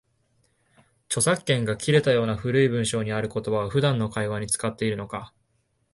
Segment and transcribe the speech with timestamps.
[1.09, 5.31] 著作権が切れたような古い文章にある言葉を、普段の会話に使っているのか